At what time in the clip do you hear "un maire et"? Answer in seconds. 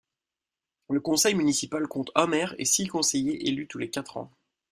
2.15-2.65